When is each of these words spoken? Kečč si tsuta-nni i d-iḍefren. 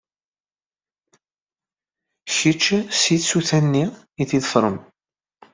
Kečč 2.33 2.63
si 2.99 3.15
tsuta-nni 3.19 3.85
i 4.21 4.23
d-iḍefren. 4.29 4.77